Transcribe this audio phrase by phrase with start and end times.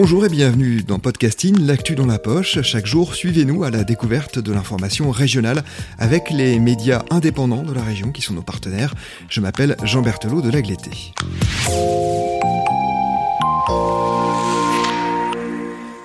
[0.00, 2.62] Bonjour et bienvenue dans Podcasting, l'actu dans la poche.
[2.62, 5.64] Chaque jour, suivez-nous à la découverte de l'information régionale
[5.98, 8.94] avec les médias indépendants de la région qui sont nos partenaires.
[9.28, 11.12] Je m'appelle Jean Berthelot de l'Agleté.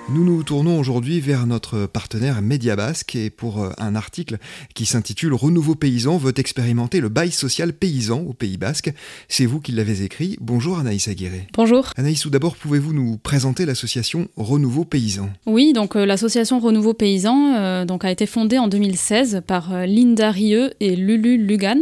[0.10, 4.38] Nous nous tournons aujourd'hui vers notre partenaire Média Basque et pour euh, un article
[4.76, 8.92] qui s'intitule Renouveau paysan veut expérimenter le bail social paysan au Pays Basque.
[9.30, 10.38] C'est vous qui l'avez écrit.
[10.42, 11.46] Bonjour Anaïs Aguirre.
[11.54, 11.92] Bonjour.
[11.96, 15.30] Anaïs, tout d'abord, pouvez-vous nous présenter l'association Renouveau paysan?
[15.46, 20.32] Oui, donc euh, l'association Renouveau paysan euh, donc, a été fondée en 2016 par Linda
[20.32, 21.80] Rieu et Lulu Lugan.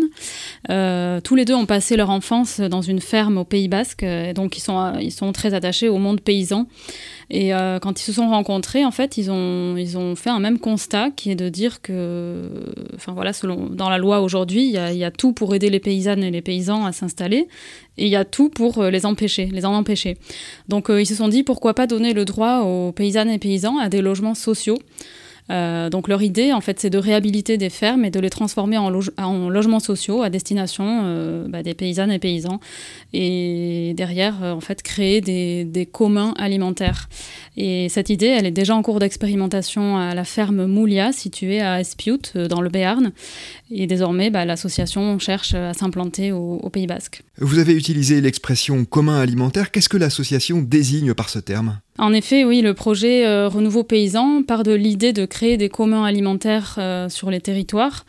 [0.68, 4.58] tous les deux ont passé leur enfance dans une ferme au Pays Basque, et donc
[4.58, 6.68] ils sont, ils sont très attachés au monde paysan.
[7.34, 10.42] Et euh, quand ils se sont rencontrés, en fait, ils ont, ils ont fait un
[10.42, 12.42] même constat qui est de dire que,
[12.96, 16.26] enfin voilà, selon, dans la loi aujourd'hui, il y, a tout pour aider les paysannes
[16.26, 17.48] et les paysans à s'installer
[17.98, 20.18] et il y a tout pour euh, les empêcher, les en empêcher.
[20.68, 23.78] Donc euh, ils se sont dit pourquoi pas donner le droit aux paysannes et paysans
[23.78, 24.80] à des logements sociaux.
[25.50, 28.78] Euh, donc leur idée, en fait, c'est de réhabiliter des fermes et de les transformer
[28.78, 32.60] en, en logements sociaux à destination euh, bah, des paysannes et paysans.
[33.14, 37.10] Et derrière, euh, en fait, créer des, des, communs alimentaires.
[37.58, 41.80] Et cette idée, elle est déjà en cours d'expérimentation à la ferme Moulia, située à
[41.82, 43.12] Espiut, dans le Béarn.
[43.72, 47.24] Et désormais, bah, l'association cherche à s'implanter au, au Pays Basque.
[47.40, 49.72] Vous avez utilisé l'expression commun alimentaire.
[49.72, 51.80] Qu'est-ce que l'association désigne par ce terme?
[52.00, 56.06] En effet, oui, le projet euh, Renouveau Paysan part de l'idée de créer des communs
[56.06, 58.06] alimentaires euh, sur les territoires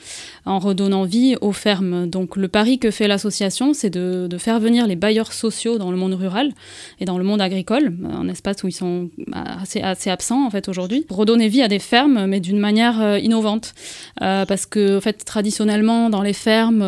[0.46, 2.06] en redonnant vie aux fermes.
[2.08, 5.96] Donc le pari que fait l'association, c'est de, faire venir les bailleurs sociaux dans le
[5.96, 6.52] monde rural
[7.00, 11.04] et dans le monde agricole, un espace où ils sont assez, absents en fait aujourd'hui,
[11.10, 13.74] redonner vie à des fermes, mais d'une manière euh, innovante.
[14.18, 16.80] parce que en fait, traditionnellement, dans les fermes,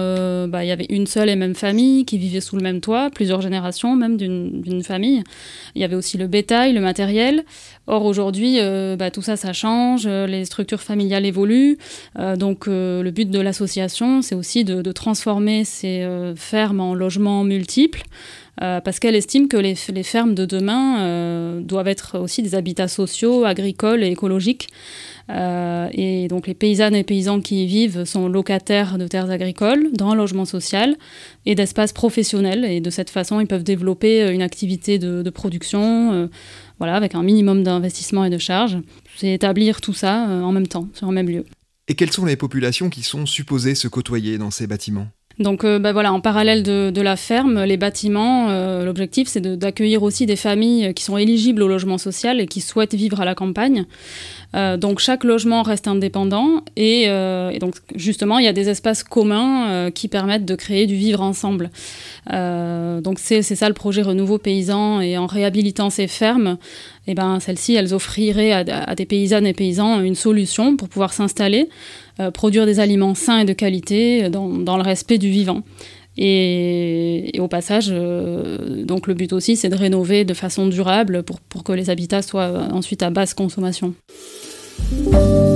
[0.49, 3.11] bah, il y avait une seule et même famille qui vivait sous le même toit,
[3.11, 5.23] plusieurs générations même d'une famille.
[5.75, 7.45] Il y avait aussi le bétail, le matériel.
[7.87, 11.77] Or aujourd'hui, euh, bah, tout ça, ça change, euh, les structures familiales évoluent.
[12.19, 16.07] Euh, donc le but de l'association, c'est aussi de, de, transformer ces
[16.37, 18.03] fermes en logements multiples.
[18.59, 24.05] Parce qu'elle estime que les, fermes de demain doivent être aussi des habitats sociaux, agricoles
[24.05, 24.69] et écologiques.
[25.31, 29.91] Euh, et donc les paysannes et paysans qui y vivent sont locataires de terres agricoles,
[29.93, 30.97] dans un logement social
[31.47, 32.65] et d'espaces professionnels.
[32.65, 36.27] Et de cette façon, ils peuvent développer une activité de, de production, euh,
[36.79, 38.79] voilà, avec un minimum d'investissement et de charges.
[39.17, 41.45] C'est établir tout ça euh, en même temps, sur un même lieu.
[41.89, 45.09] Et quelles sont les populations qui sont supposées se côtoyer dans ces bâtiments?
[45.39, 50.03] Donc euh, bah voilà, en parallèle de, la ferme, les bâtiments, euh, l'objectif c'est d'accueillir
[50.03, 53.35] aussi des familles qui sont éligibles au logement social et qui souhaitent vivre à la
[53.35, 53.85] campagne.
[54.55, 58.69] Euh, donc chaque logement reste indépendant et, euh, et, donc justement il y a des
[58.69, 61.71] espaces communs euh, qui permettent de créer du vivre ensemble.
[62.31, 66.57] donc c'est ça le projet Renouveau Paysan et en réhabilitant ces fermes,
[67.07, 71.69] eh ben celles-ci elles offriraient à, des paysannes et paysans une solution pour pouvoir s'installer,
[72.33, 75.63] produire des aliments sains et de qualité dans, le respect du vivant.
[76.17, 81.73] Et, au passage, donc le but aussi, c'est de rénover de façon durable pour que
[81.73, 83.95] les habitats soient ensuite à basse consommation.
[84.91, 85.54] Thank you.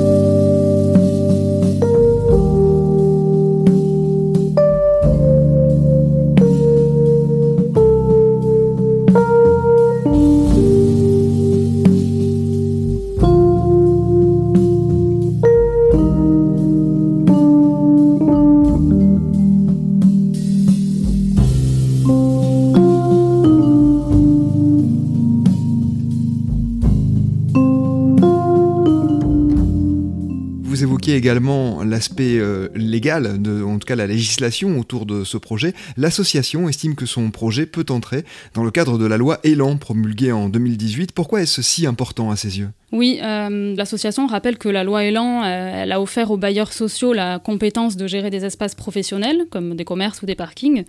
[31.18, 35.74] Également l'aspect euh, légal, en tout cas la législation autour de ce projet.
[35.96, 38.24] L'association estime que son projet peut entrer
[38.54, 41.12] dans le cadre de la loi Elan promulguée en 2018.
[41.12, 42.70] Pourquoi est-ce si important à ses yeux?
[42.90, 47.12] Oui, euh, l'association rappelle que la loi Elan, euh, elle a offert aux bailleurs sociaux
[47.12, 50.84] la compétence de gérer des espaces professionnels, comme des commerces ou des parkings.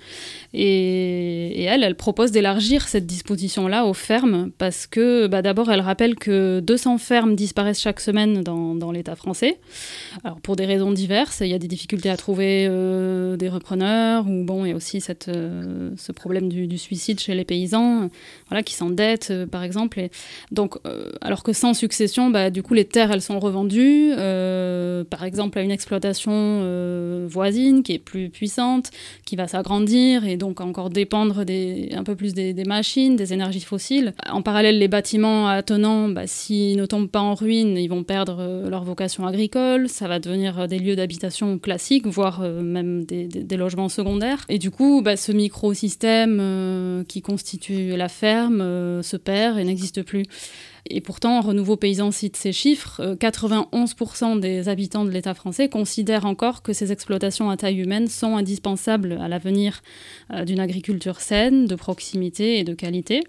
[0.53, 6.15] Et, elle, elle propose d'élargir cette disposition-là aux fermes, parce que bah, d'abord, elle rappelle
[6.15, 9.59] que 200 fermes disparaissent chaque semaine dans, l'État français.
[10.23, 14.25] Alors, pour des raisons diverses, il y a des difficultés à trouver euh, des repreneurs,
[14.25, 18.09] ou bon, il aussi cette, ce problème du, suicide chez les paysans,
[18.47, 19.99] voilà, qui s'endettent, par exemple.
[19.99, 20.11] Et
[20.51, 20.77] donc,
[21.21, 21.73] alors que sans
[22.31, 27.25] bah, du coup, les terres, elles sont revendues, euh, par exemple, à une exploitation euh,
[27.29, 28.91] voisine qui est plus puissante,
[29.25, 34.13] qui va s'agrandir et donc encore dépendre un peu plus des, machines, des énergies fossiles.
[34.29, 38.37] En parallèle, les bâtiments attenants, bah, s'ils ne tombent pas en ruine, ils vont perdre
[38.39, 43.57] euh, leur vocation agricole, ça va devenir des lieux d'habitation classiques, voire même des, des,
[43.57, 44.45] logements secondaires.
[44.49, 50.25] Et du coup, bah, ce microsystème qui constitue la ferme se perd et n'existe plus.
[50.87, 53.15] Et pourtant, Renouveau Paysan cite ces chiffres.
[53.19, 58.07] 91% euh, des habitants de l'État français considèrent encore que ces exploitations à taille humaine
[58.07, 59.81] sont indispensables à l'avenir
[60.33, 63.23] euh, d'une agriculture saine, de proximité et de qualité.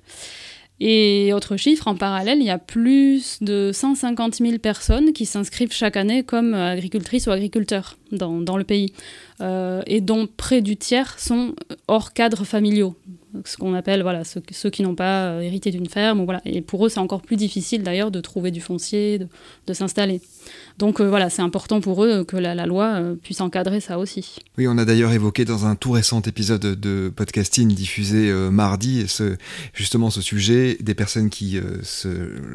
[0.83, 5.75] Et autre chiffre, en parallèle, il y a plus de 150 000 personnes qui s'inscrivent
[5.75, 8.95] chaque année comme agricultrices ou agriculteurs dans, le pays,
[9.43, 11.55] euh, et dont près du tiers sont
[11.87, 12.97] hors cadres familiaux
[13.45, 16.25] ce qu'on appelle voilà, ceux, qui n'ont pas euh, hérité d'une ferme.
[16.25, 16.41] Voilà.
[16.45, 19.19] Et pour eux, c'est encore plus difficile d'ailleurs de trouver du foncier,
[19.67, 20.21] de s'installer.
[20.81, 24.37] Donc euh, voilà, c'est important pour eux que la, loi euh, puisse encadrer ça aussi.
[24.57, 29.37] Oui, on a d'ailleurs évoqué dans un tout récent épisode de podcasting diffusé mardi ce,
[29.75, 32.09] justement ce sujet des personnes qui se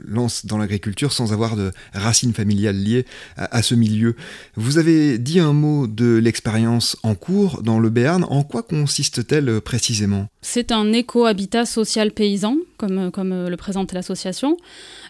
[0.07, 3.05] lancent dans l'agriculture sans avoir de racines familiales liées
[3.37, 4.15] à, à, ce milieu.
[4.55, 8.25] Vous avez dit un mot de l'expérience en cours dans le Béarn.
[8.27, 10.27] En quoi consiste-t-elle précisément?
[10.41, 14.57] C'est un éco-habitat social paysan, comme, comme le présente l'association.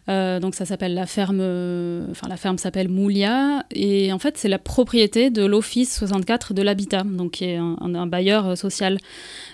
[0.09, 1.41] Euh, donc ça s'appelle la ferme,
[2.11, 6.61] enfin la ferme s'appelle Moulia, et en fait c'est la propriété de l'Office 64 de
[6.61, 8.97] l'habitat, donc qui est un, bailleur social.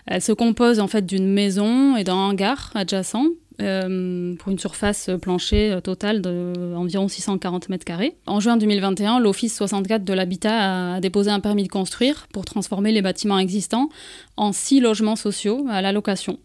[0.07, 3.23] Elle se compose en fait d'une maison et d'un hangar adjacent
[3.61, 8.15] euh, pour une surface plancher totale d'environ 640 mètres carrés.
[8.25, 12.91] En juin 2021, l'Office 64 de l'habitat a déposé un permis de construire pour transformer
[12.91, 13.89] les bâtiments existants
[14.35, 16.39] en six logements sociaux à la location.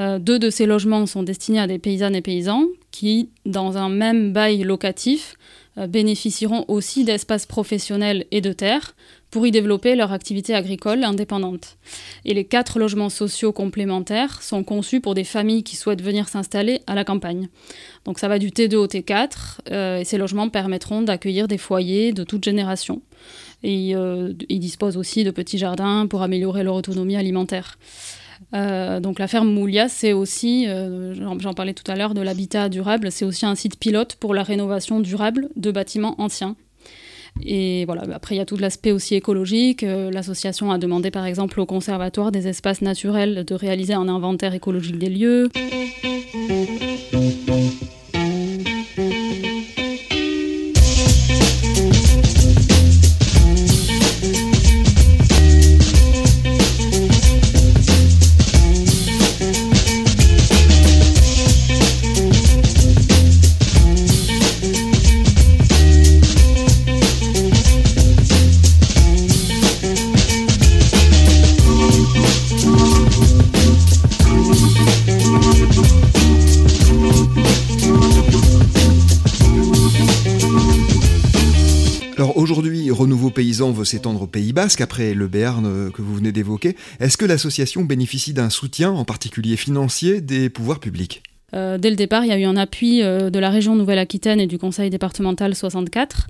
[0.00, 3.90] Euh, deux de ces logements sont destinés à des paysannes et paysans qui, dans un
[3.90, 5.36] même bail locatif,
[5.76, 8.94] euh, bénéficieront aussi d'espaces professionnels et de terres
[9.30, 11.76] pour y développer leur activité agricole indépendante.
[12.24, 16.80] Et les quatre logements sociaux complémentaires sont conçus pour des familles qui souhaitent venir s'installer
[16.86, 17.48] à la campagne.
[18.06, 22.12] Donc ça va du T2 au T4, euh, et ces logements permettront d'accueillir des foyers
[22.12, 23.02] de toute génération.
[23.62, 27.76] Et ils disposent aussi de petits jardins pour améliorer leur autonomie alimentaire.
[28.54, 33.12] Euh, donc la ferme Moulia, c'est aussi, j'en parlais tout à l'heure, de l'habitat durable,
[33.12, 36.56] c'est aussi un site pilote pour la rénovation durable de bâtiments anciens.
[37.42, 39.82] Et voilà, après, il y a tout l'aspect aussi écologique.
[39.82, 44.54] Euh, l'association a demandé, par exemple, au conservatoire des espaces naturels de réaliser un inventaire
[44.54, 45.48] écologique des lieux.
[83.60, 86.76] Veut s'étendre au Pays Basque après le Béarn euh, que vous venez d'évoquer.
[86.98, 91.22] Est-ce que l'association bénéficie d'un soutien, en particulier financier, des pouvoirs publics?
[91.54, 94.40] Euh, dès le départ, il y a eu un appui euh, de la région Nouvelle-Aquitaine
[94.40, 96.26] et du conseil départemental 64.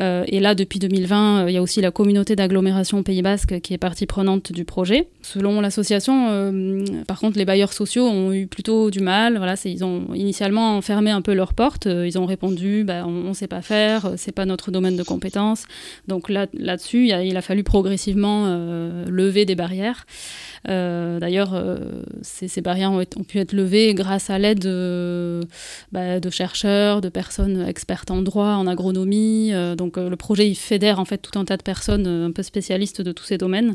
[0.00, 3.74] Euh, et là, depuis 2020, il y a aussi la communauté d'agglomération Pays Basque qui
[3.74, 5.08] est partie prenante du projet.
[5.22, 6.52] Selon l'association,
[7.06, 9.36] par contre, les bailleurs sociaux ont eu plutôt du mal.
[9.36, 11.86] Voilà, ils ont initialement fermé un peu leurs portes.
[11.86, 15.64] ils ont répondu bah, on ne sait pas faire, c'est pas notre domaine de compétence.
[16.08, 18.46] Donc là, là-dessus, il, il, a fallu progressivement
[19.06, 20.06] lever des barrières.
[20.66, 21.62] D'ailleurs,
[22.22, 25.40] ces, barrières ont pu être levées grâce à l'aide de,
[25.92, 29.50] bah, de chercheurs, de personnes expertes en droit, en agronomie.
[29.52, 32.26] Euh, donc euh, le projet il fédère en fait tout un tas de personnes euh,
[32.26, 33.74] un peu spécialistes de tous ces domaines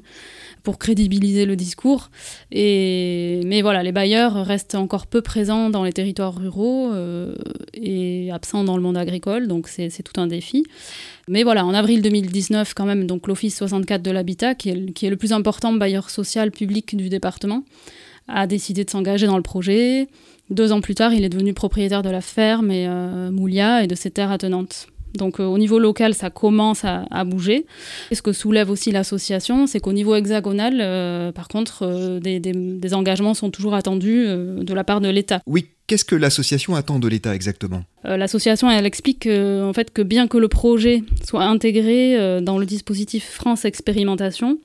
[0.64, 2.10] pour crédibiliser le discours.
[2.52, 6.94] Et, mais voilà, les bailleurs restent encore peu présents dans les territoires ruraux
[7.74, 10.64] et absents dans le monde agricole, donc c'est tout un défi.
[11.28, 15.18] Mais voilà, en avril 2019, quand même, donc l'Office 64 de l'habitat, qui est le
[15.18, 17.64] plus important bailleur social public du département,
[18.28, 20.08] a décidé de s'engager dans le projet.
[20.50, 22.88] Deux ans plus tard, il est devenu propriétaire de la ferme et
[23.32, 24.88] Moulia et de ses terres attenantes.
[25.16, 27.66] Donc au niveau local, ça commence à, bouger.
[28.12, 33.34] Et ce que soulève aussi l'association, c'est qu'au niveau hexagonal, par contre, des, des, engagements
[33.34, 35.42] sont toujours attendus de la part de l'État.
[35.48, 37.84] Oui, Qu'est-ce que l'association attend de l'État exactement?
[38.06, 42.58] Euh, L'association, elle explique en fait, que bien que le projet soit intégré euh, dans
[42.58, 44.58] le dispositif France Expérimentation,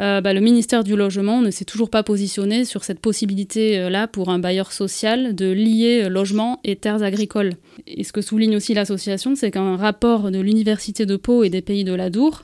[0.00, 4.28] euh, bah, le ministère du Logement ne s'est toujours pas positionné sur cette possibilité-là pour
[4.28, 7.54] un bailleur social de lier logement et terres agricoles.
[7.86, 11.62] Et ce que souligne aussi l'association, c'est qu'un rapport de l'Université de Pau et des
[11.62, 12.42] Pays de l'Adour,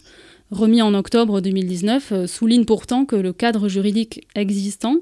[0.50, 4.97] remis en octobre 2019, souligne pourtant que le cadre juridique existant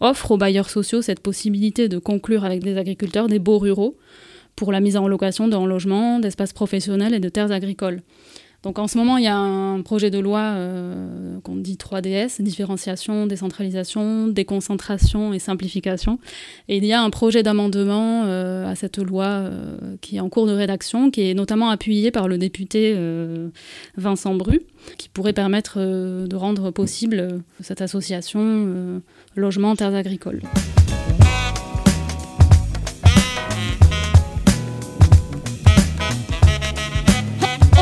[0.00, 3.96] offre aux bailleurs sociaux cette possibilité de conclure avec des agriculteurs des baux ruraux
[4.54, 8.02] pour la mise en location d'un logement, d'espaces professionnels et de terres agricoles.
[8.64, 12.42] Donc en ce moment, il y a un projet de loi euh, qu'on dit 3DS,
[12.42, 16.18] différenciation, décentralisation, déconcentration et simplification.
[16.68, 20.28] Et il y a un projet d'amendement euh, à cette loi euh, qui est en
[20.28, 22.96] cours de rédaction, qui est notamment appuyé par le député
[23.96, 24.60] Vincent Bru,
[24.96, 29.00] qui pourrait permettre de rendre possible cette association
[29.36, 30.42] logement terres agricoles.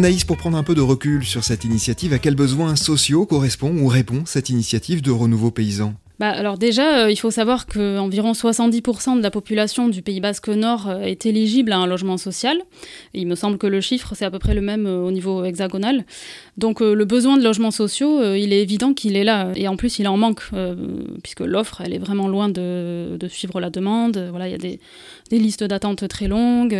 [0.00, 3.76] Anaïs, pour prendre un peu de recul sur cette initiative, à quels besoins sociaux correspond
[3.76, 8.32] ou répond cette initiative de renouveau paysan bah, alors déjà, euh, il faut savoir qu'environ
[8.32, 12.58] 70% de la population du Pays Basque Nord euh, est éligible à un logement social.
[13.14, 15.46] il me semble que le chiffre, c'est à peu près le même euh, au niveau
[15.46, 16.04] hexagonal.
[16.58, 19.50] Donc le besoin de logements sociaux, il est évident qu'il est là.
[19.56, 20.42] Et en plus, il en manque,
[21.22, 24.28] puisque l'offre, elle est vraiment loin de, de suivre la demande.
[24.28, 24.78] Voilà, il y a des,
[25.30, 26.78] des listes d'attente très longues.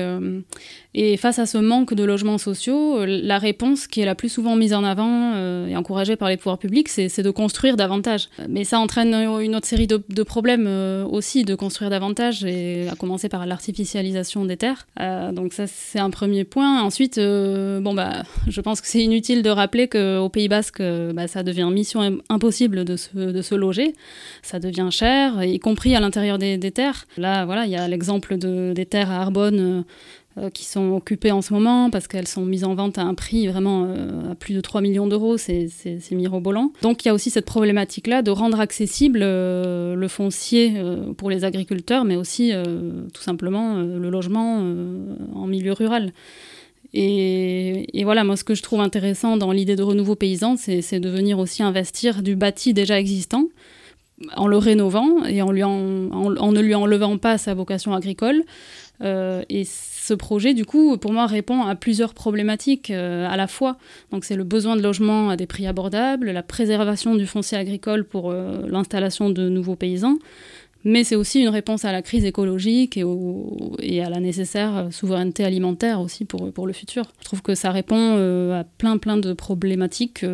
[0.92, 4.56] Et face à ce manque de logements sociaux, la réponse qui est la plus souvent
[4.56, 8.28] mise en avant et encouragée par les pouvoirs publics, c'est de construire davantage.
[8.48, 12.94] Mais ça entraîne une autre série de, problèmes euh, aussi de construire davantage, et à
[12.94, 14.86] commencer par l'artificialisation des terres.
[15.00, 16.82] Euh, donc ça, c'est un premier point.
[16.82, 20.82] Ensuite, euh, bon bah, je pense que c'est inutile de rappeler qu'au Pays Basque,
[21.14, 23.94] bah, ça devient mission impossible de se, de se, loger.
[24.42, 27.06] Ça devient cher, y compris à l'intérieur des, des, terres.
[27.16, 29.84] Là, voilà, il y a l'exemple de, des terres à Arbonne
[30.38, 33.14] euh, qui sont occupées en ce moment parce qu'elles sont mises en vente à un
[33.14, 35.68] prix vraiment euh, à plus de 3 millions d'euros, c'est
[36.12, 36.70] mirobolant.
[36.82, 40.74] Donc il y a aussi cette problématique-là de rendre accessible euh, le foncier
[41.16, 42.52] pour les agriculteurs, mais aussi
[43.12, 44.58] tout simplement le logement
[45.34, 46.12] en milieu rural.
[46.92, 51.00] Et, et, voilà, moi, ce que je trouve intéressant dans l'idée de renouveau paysan, c'est
[51.00, 53.46] de venir aussi investir du bâti déjà existant
[54.36, 58.42] en le rénovant et en, lui en, en, ne lui enlevant pas sa vocation agricole.
[59.02, 59.64] et
[60.10, 63.76] ce projet, du coup, pour moi, répond à plusieurs problématiques euh, à la fois.
[64.10, 68.04] Donc, c'est le besoin de logement à des prix abordables, la préservation du foncier agricole
[68.04, 70.16] pour euh, l'installation de nouveaux paysans,
[70.82, 73.04] mais c'est aussi une réponse à la crise écologique et,
[73.80, 77.04] et, à la nécessaire souveraineté alimentaire aussi pour, pour le futur.
[77.20, 80.24] Je trouve que ça répond euh, à plein plein de problématiques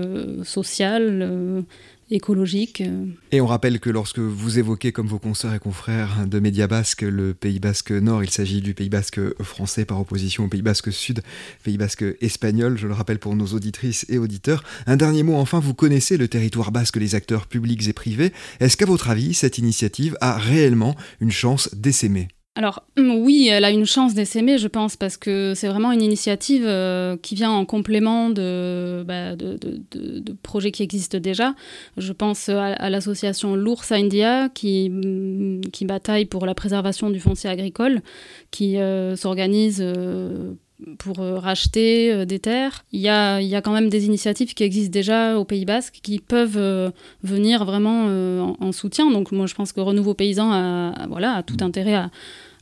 [0.45, 1.64] sociales,
[2.10, 2.80] écologique.
[2.80, 3.06] Euh.
[3.32, 7.02] Et on rappelle que lorsque vous évoquez comme vos consoeurs et confrères de Média Basque
[7.02, 10.92] le Pays Basque Nord, il s'agit du Pays Basque français par opposition au Pays Basque
[10.92, 11.22] Sud,
[11.64, 14.62] Pays Basque espagnol, je le rappelle pour nos auditrices et auditeurs.
[14.86, 18.32] Un dernier mot enfin, vous connaissez le territoire basque, les acteurs publics et privés.
[18.60, 22.28] Est-ce qu'à votre avis, cette initiative a réellement une chance d'essaimer?
[22.56, 26.00] Alors mm, oui, elle a une chance d'essaimer, je pense, parce que c'est vraiment une
[26.00, 31.54] initiative euh, qui vient en complément bah, de, de, projets qui existent déjà.
[31.98, 37.50] Je pense à, l'association L'Ours India qui, mm, qui bataille pour la préservation du foncier
[37.50, 38.00] agricole,
[38.50, 40.54] qui euh, s'organise euh,
[40.99, 42.85] pour racheter des terres.
[42.92, 45.64] Il y, a, il y a quand même des initiatives qui existent déjà au Pays
[45.64, 46.92] Basque qui peuvent
[47.23, 49.11] venir vraiment en, soutien.
[49.11, 52.11] Donc moi je pense que Renouveau Paysan a, voilà, a tout intérêt à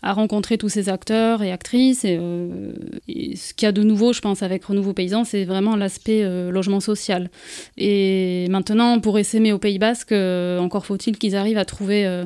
[0.05, 2.03] à rencontrer tous ces acteurs et actrices.
[2.05, 2.75] Euh,
[3.09, 6.23] et, ce qu'il y a de nouveau, je pense, avec Renouveau Paysan, c'est vraiment l'aspect
[6.23, 7.31] euh, logement social.
[7.79, 12.25] Et maintenant, pour essaimer au Pays Basque, euh, encore faut-il qu'ils arrivent à trouver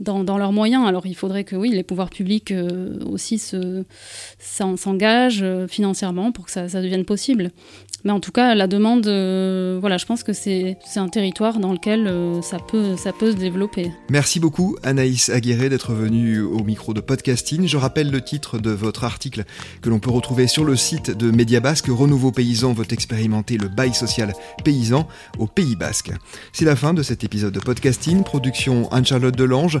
[0.00, 0.86] dans, leurs moyens.
[0.86, 2.52] Alors il faudrait que oui, les pouvoirs publics
[3.06, 3.40] aussi
[4.38, 7.50] s'engagent financièrement pour que ça, devienne possible.
[8.04, 11.72] Mais en tout cas, la demande, euh, voilà, je pense que c'est un territoire dans
[11.72, 13.92] lequel euh, ça, peut, ça peut se développer.
[14.08, 17.66] Merci beaucoup Anaïs Aguirre d'être venue au micro de podcasting.
[17.66, 19.44] Je rappelle le titre de votre article
[19.82, 21.86] que l'on peut retrouver sur le site de Média Basque.
[21.88, 24.32] Renouveau Paysan veut expérimenter le bail social
[24.64, 25.06] paysan
[25.38, 26.12] au Pays Basque.
[26.52, 28.22] C'est la fin de cet épisode de podcasting.
[28.22, 29.80] Production Anne-Charlotte Delange,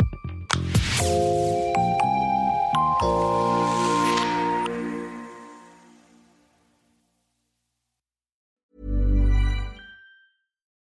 [1.03, 1.40] you